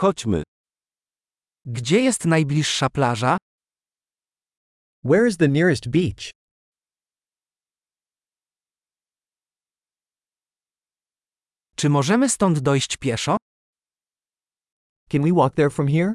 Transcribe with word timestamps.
Chodźmy. 0.00 0.42
Gdzie 1.64 2.00
jest 2.00 2.24
najbliższa 2.24 2.90
plaża? 2.90 3.36
Where 5.04 5.28
is 5.28 5.36
the 5.36 5.48
nearest 5.48 5.88
beach? 5.88 6.30
Czy 11.76 11.88
możemy 11.88 12.28
stąd 12.28 12.58
dojść 12.58 12.96
pieszo? 12.96 13.36
Can 15.10 15.22
we 15.22 15.32
walk 15.32 15.54
there 15.54 15.70
from 15.70 15.88
here? 15.88 16.14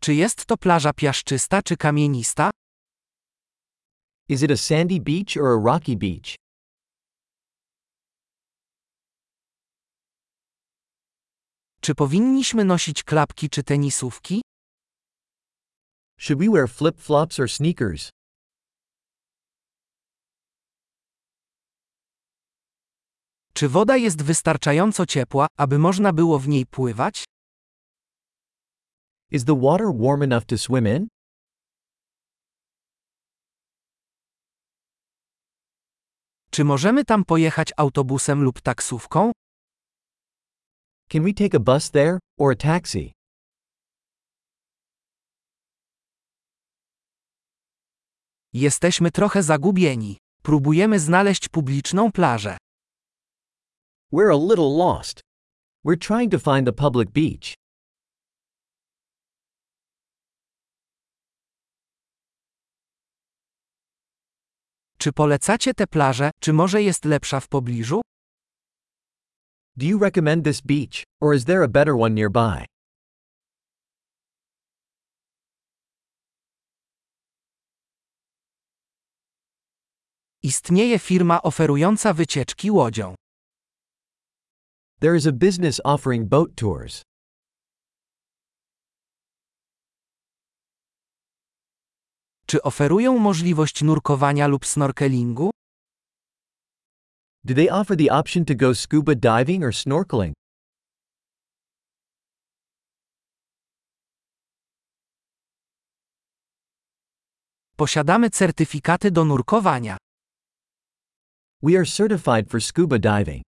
Czy 0.00 0.14
jest 0.14 0.46
to 0.46 0.56
plaża 0.56 0.92
piaszczysta 0.92 1.62
czy 1.62 1.76
kamienista? 1.76 2.50
Is 4.28 4.42
it 4.42 4.50
a 4.50 4.56
sandy 4.56 5.00
beach 5.00 5.36
or 5.36 5.46
a 5.46 5.72
rocky 5.72 5.96
beach? 5.96 6.49
Czy 11.82 11.94
powinniśmy 11.94 12.64
nosić 12.64 13.02
klapki 13.02 13.50
czy 13.50 13.62
tenisówki? 13.62 14.42
Should 16.18 16.38
we 16.38 16.50
wear 16.50 16.68
flip 16.68 17.00
flops 17.00 17.40
or 17.40 17.50
sneakers? 17.50 18.10
Czy 23.54 23.68
woda 23.68 23.96
jest 23.96 24.22
wystarczająco 24.22 25.06
ciepła, 25.06 25.46
aby 25.58 25.78
można 25.78 26.12
było 26.12 26.38
w 26.38 26.48
niej 26.48 26.66
pływać? 26.66 27.24
Is 29.30 29.44
the 29.44 29.60
water 29.60 29.86
warm 29.86 30.22
enough 30.22 30.44
to 30.44 30.58
swim 30.58 30.88
in? 30.88 31.08
Czy 36.50 36.64
możemy 36.64 37.04
tam 37.04 37.24
pojechać 37.24 37.72
autobusem 37.76 38.42
lub 38.42 38.60
taksówką? 38.60 39.32
Can 41.12 41.24
we 41.24 41.32
take 41.32 41.54
a 41.54 41.60
bus 41.60 41.90
there, 41.90 42.18
or 42.38 42.52
a 42.52 42.56
taxi? 42.56 43.12
Jesteśmy 48.52 49.10
trochę 49.10 49.42
zagubieni. 49.42 50.18
Próbujemy 50.42 50.98
znaleźć 51.00 51.48
publiczną 51.48 52.12
plażę. 52.12 52.56
We're 54.12 54.30
a 54.30 54.48
little 54.48 54.76
lost. 54.78 55.20
We're 55.84 55.98
trying 55.98 56.32
to 56.32 56.38
find 56.38 56.66
the 56.66 56.72
public 56.72 57.10
beach. 57.10 57.54
Czy 64.98 65.12
polecacie 65.12 65.74
tę 65.74 65.86
plażę, 65.86 66.30
czy 66.40 66.52
może 66.52 66.82
jest 66.82 67.04
lepsza 67.04 67.40
w 67.40 67.48
pobliżu? 67.48 68.00
Do 69.76 69.86
you 69.86 69.98
recommend 69.98 70.44
this 70.44 70.60
beach, 70.60 71.04
or 71.20 71.34
is 71.34 71.44
there 71.44 71.62
a 71.62 71.68
better 71.68 71.96
one 71.96 72.14
nearby? 72.14 72.66
Istnieje 80.42 80.98
firma 80.98 81.42
oferująca 81.42 82.12
wycieczki 82.12 82.70
łodzią. 82.70 83.14
There 85.00 85.16
is 85.16 85.26
a 85.26 85.32
business 85.32 85.80
offering 85.84 86.28
boat 86.28 86.54
tours. 86.54 87.02
Czy 92.46 92.62
oferują 92.62 93.18
możliwość 93.18 93.82
nurkowania 93.82 94.46
lub 94.46 94.66
snorkelingu? 94.66 95.50
Do 97.44 97.54
they 97.54 97.68
offer 97.70 97.96
the 97.96 98.10
option 98.10 98.44
to 98.44 98.54
go 98.54 98.72
scuba 98.74 99.14
diving 99.14 99.64
or 99.64 99.72
snorkeling? 99.72 100.32
Posiadamy 107.76 108.30
certyfikaty 108.30 109.10
do 109.10 109.24
nurkowania. 109.24 109.96
We 111.62 111.76
are 111.76 111.86
certified 111.86 112.50
for 112.50 112.60
scuba 112.60 112.98
diving. 112.98 113.42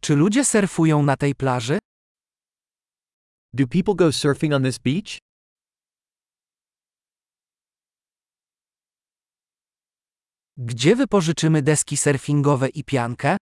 Czy 0.00 0.16
ludzie 0.16 0.44
surfują 0.44 1.02
na 1.02 1.16
tej 1.16 1.34
plaży? 1.34 1.78
Do 3.54 3.66
people 3.66 3.94
go 3.94 4.12
surfing 4.12 4.54
on 4.54 4.62
this 4.62 4.78
beach? 4.78 5.25
Gdzie 10.58 10.96
wypożyczymy 10.96 11.62
deski 11.62 11.96
surfingowe 11.96 12.68
i 12.68 12.84
piankę? 12.84 13.36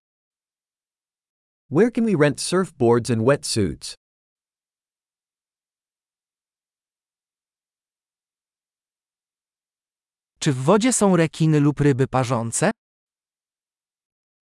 Where 1.71 1.91
can 1.91 2.07
we 2.07 2.17
rent 2.21 2.41
surfboards 2.41 3.11
and 3.11 3.25
wetsuits? 3.25 3.95
Czy 10.39 10.53
w 10.53 10.57
wodzie 10.57 10.93
są 10.93 11.17
rekiny 11.17 11.61
lub 11.61 11.81
ryby 11.81 12.07
parzące? 12.07 12.71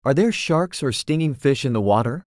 Are 0.04 0.14
there 0.14 0.32
sharks 0.32 0.82
or 0.82 0.94
stinging 0.94 1.38
fish 1.38 1.64
in 1.64 1.72
the 1.72 1.84
water? 1.84 2.22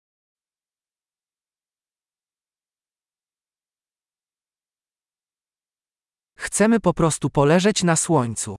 Chcemy 6.37 6.79
po 6.79 6.93
prostu 6.93 7.29
poleżeć 7.29 7.83
na 7.83 7.95
słońcu. 7.95 8.55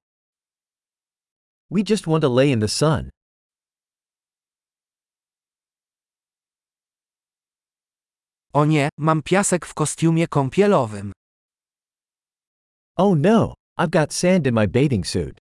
We 1.70 1.84
just 1.84 2.06
want 2.06 2.22
to 2.22 2.28
lay 2.28 2.50
in 2.50 2.58
the 2.58 2.68
sun. 2.68 3.10
O 8.52 8.64
nie, 8.64 8.88
mam 8.98 9.22
piasek 9.22 9.66
w 9.66 9.74
kostiumie 9.74 10.26
kąpielowym. 10.28 11.12
Oh 12.96 13.14
no, 13.14 13.54
I've 13.78 13.90
got 13.90 14.12
sand 14.12 14.46
in 14.46 14.54
my 14.54 14.66
bathing 14.66 15.06
suit. 15.06 15.38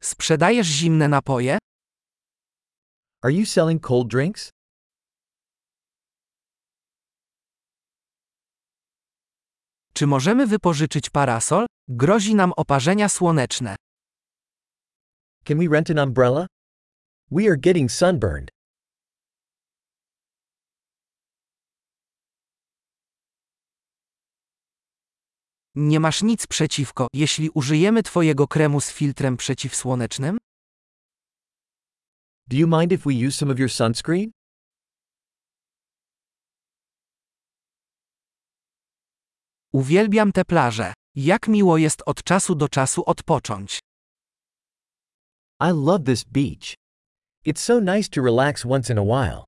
Sprzedajesz 0.00 0.66
zimne 0.66 1.08
napoje? 1.08 1.58
Are 3.22 3.30
you 3.30 3.46
selling 3.46 3.80
cold 3.80 4.08
drinks? 4.08 4.50
Czy 9.98 10.06
możemy 10.06 10.46
wypożyczyć 10.46 11.10
parasol? 11.10 11.66
Grozi 11.88 12.34
nam 12.34 12.52
oparzenia 12.56 13.08
słoneczne. 13.08 13.76
Can 15.44 15.58
we 15.58 15.68
rent 15.68 15.90
an 15.90 15.98
umbrella? 15.98 16.46
We 17.30 17.42
are 17.48 17.56
getting 17.56 17.92
sunburned. 17.92 18.50
Nie 25.74 26.00
masz 26.00 26.22
nic 26.22 26.46
przeciwko, 26.46 27.06
jeśli 27.12 27.50
użyjemy 27.50 28.02
Twojego 28.02 28.48
kremu 28.48 28.80
z 28.80 28.92
filtrem 28.92 29.36
przeciwsłonecznym? 29.36 30.38
Do 32.46 32.56
you 32.56 32.68
mind 32.68 32.92
if 32.92 33.02
we 33.06 33.26
use 33.26 33.38
some 33.38 33.52
of 33.52 33.58
your 33.58 33.70
sunscreen? 33.70 34.37
Uwielbiam 39.78 40.32
tę 40.32 40.44
plażę. 40.44 40.92
Jak 41.14 41.48
miło 41.48 41.78
jest 41.78 42.02
od 42.06 42.22
czasu 42.22 42.54
do 42.54 42.68
czasu 42.68 43.02
odpocząć. 43.06 43.78
I 45.60 45.70
love 45.72 46.04
this 46.04 46.24
beach. 46.24 46.74
It's 47.46 47.60
so 47.60 47.80
nice 47.80 48.08
to 48.08 48.22
relax 48.22 48.64
once 48.64 48.92
in 48.92 48.98
a 48.98 49.02
while. 49.02 49.47